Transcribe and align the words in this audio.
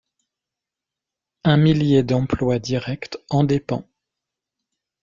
Un 1.43 1.57
millier 1.57 2.01
d'emplois 2.01 2.57
directs 2.57 3.19
en 3.29 3.43
dépend. 3.43 3.85